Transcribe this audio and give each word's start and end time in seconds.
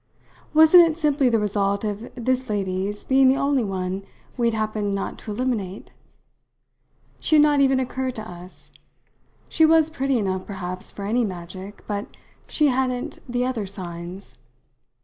Wasn't 0.51 0.81
it 0.81 0.97
simply 0.97 1.29
the 1.29 1.37
result 1.37 1.83
of 1.83 2.09
this 2.15 2.49
lady's 2.49 3.03
being 3.03 3.29
the 3.29 3.35
only 3.37 3.63
one 3.63 4.01
we 4.35 4.47
had 4.47 4.55
happened 4.55 4.95
not 4.95 5.19
to 5.19 5.31
eliminate? 5.31 5.91
She 7.19 7.35
had 7.35 7.43
not 7.43 7.59
even 7.59 7.79
occurred 7.79 8.15
to 8.15 8.27
us. 8.27 8.71
She 9.47 9.63
was 9.63 9.91
pretty 9.91 10.17
enough 10.17 10.47
perhaps 10.47 10.89
for 10.89 11.05
any 11.05 11.23
magic, 11.23 11.83
but 11.85 12.07
she 12.47 12.69
hadn't 12.69 13.19
the 13.29 13.45
other 13.45 13.67
signs. 13.67 14.33